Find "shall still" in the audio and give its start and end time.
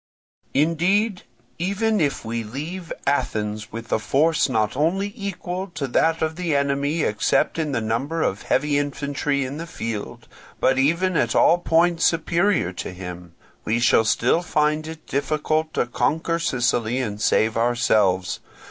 13.79-14.41